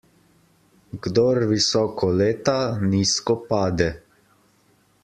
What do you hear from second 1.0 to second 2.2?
Kdor visoko